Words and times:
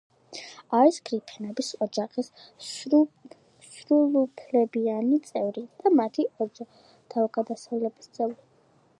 არის 0.75 0.95
გრიფინების 1.07 1.67
ოჯახის 1.85 2.29
სრულუფლებიან 2.69 5.11
წევრი 5.27 5.63
და 5.83 5.91
მათი 5.99 6.25
თავგადასავლების 6.45 8.11
წევრი. 8.19 8.41